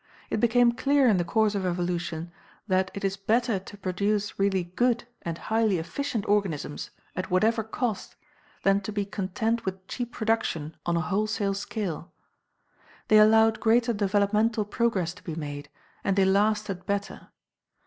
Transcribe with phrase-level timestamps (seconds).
[0.31, 2.31] It became clear in the course of evolution
[2.67, 8.15] that it is better to produce really good and highly efficient organisms, at whatever cost,
[8.63, 12.11] than to be content with cheap production on a wholesale scale.
[13.09, 15.69] They allowed greater developmental progress to be made,
[16.03, 17.27] and they lasted better.